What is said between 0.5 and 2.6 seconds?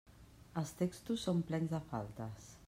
Els textos són plens de faltes.